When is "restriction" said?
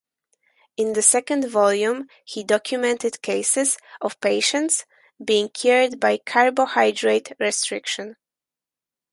7.39-8.15